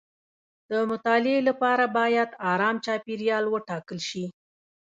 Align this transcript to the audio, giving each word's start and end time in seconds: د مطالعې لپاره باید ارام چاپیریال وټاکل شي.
د 0.69 0.71
مطالعې 0.91 1.39
لپاره 1.49 1.83
باید 1.97 2.29
ارام 2.51 2.75
چاپیریال 2.85 3.45
وټاکل 3.49 3.99
شي. 4.09 4.25